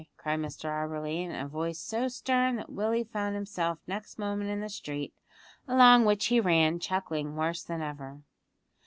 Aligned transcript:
cried 0.17 0.39
Mr 0.39 0.65
Auberly 0.67 1.23
in 1.23 1.29
a 1.29 1.47
voice 1.47 1.77
so 1.77 2.07
stern 2.07 2.55
that 2.55 2.71
Willie 2.71 3.03
found 3.03 3.35
himself 3.35 3.77
next 3.85 4.17
moment 4.17 4.49
in 4.49 4.59
the 4.59 4.67
street, 4.67 5.13
along 5.67 6.05
which 6.05 6.25
he 6.25 6.39
ran 6.39 6.79
chuckling 6.79 7.35
worse 7.35 7.61
than 7.61 7.83
ever. 7.83 8.19